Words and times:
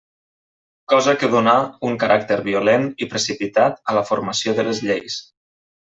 Cosa 0.93 1.13
que 1.23 1.29
donà 1.35 1.53
un 1.89 1.99
caràcter 2.05 2.39
violent 2.49 2.89
i 3.07 3.11
precipitat 3.13 3.79
a 3.93 3.99
la 4.01 4.07
formació 4.13 4.61
de 4.63 4.71
les 4.71 4.87
lleis. 4.91 5.25